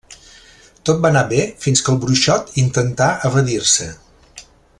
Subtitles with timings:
[0.89, 3.93] Tot va anar bé fins que el bruixot intentà evadir-se.